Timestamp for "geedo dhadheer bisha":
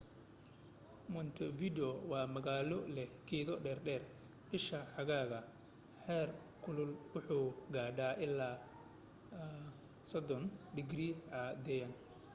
3.27-4.79